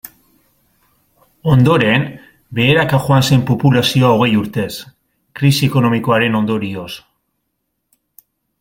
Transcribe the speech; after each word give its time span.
Ondoren, 1.55 2.05
beheraka 2.59 3.01
joan 3.07 3.27
zen 3.29 3.43
populazio 3.51 4.09
hogei 4.15 4.31
urtez, 4.39 4.71
krisi 5.41 5.71
ekonomikoaren 5.73 6.39
ondorioz. 6.41 6.91